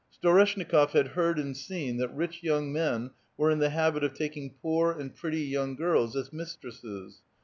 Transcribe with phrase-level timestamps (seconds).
[0.19, 4.35] Storeshnikof had heard and seen that rich young men were in the habit of tak
[4.35, 7.19] ing poor and pretty young girls as mistresses.